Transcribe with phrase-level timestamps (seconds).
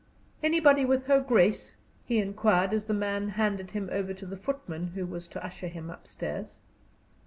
[0.41, 4.87] "Anybody with her grace?" he inquired, as the man handed him over to the footman
[4.95, 6.57] who was to usher him up stairs.